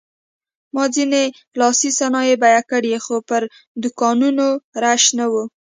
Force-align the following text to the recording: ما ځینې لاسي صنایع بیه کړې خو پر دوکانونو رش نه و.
ما 0.73 0.83
ځینې 0.95 1.23
لاسي 1.59 1.89
صنایع 1.99 2.35
بیه 2.43 2.61
کړې 2.71 2.93
خو 3.03 3.15
پر 3.29 3.41
دوکانونو 3.81 4.47
رش 4.83 5.03
نه 5.19 5.25
و. 5.31 5.33